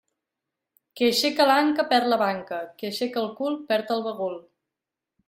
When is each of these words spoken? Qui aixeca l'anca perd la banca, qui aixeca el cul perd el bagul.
Qui 0.99 1.05
aixeca 1.09 1.45
l'anca 1.51 1.85
perd 1.91 2.09
la 2.13 2.19
banca, 2.21 2.59
qui 2.79 2.89
aixeca 2.89 3.21
el 3.25 3.29
cul 3.41 3.59
perd 3.73 3.93
el 3.97 4.03
bagul. 4.09 4.35